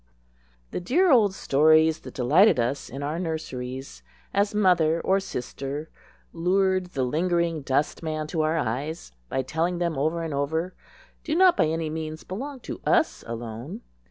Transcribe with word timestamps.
* 0.37 0.71
The 0.71 0.79
dear 0.79 1.11
old 1.11 1.35
stories 1.35 1.99
that 1.99 2.15
delighted 2.15 2.59
us 2.59 2.89
in 2.89 3.03
our 3.03 3.19
nurseries 3.19 4.01
as 4.33 4.55
mother 4.55 4.99
or 4.99 5.19
sister 5.19 5.91
lured 6.33 6.87
the 6.97 7.03
lingering 7.03 7.61
dustman 7.61 8.25
to 8.29 8.41
our 8.41 8.57
eyes 8.57 9.11
by 9.29 9.43
telling 9.43 9.77
them 9.77 9.99
over 9.99 10.23
and 10.23 10.33
over, 10.33 10.73
do 11.23 11.35
not 11.35 11.55
by 11.55 11.67
any 11.67 11.91
means 11.91 12.23
belong 12.23 12.61
to 12.61 12.81
us 12.83 13.23
alone. 13.27 13.81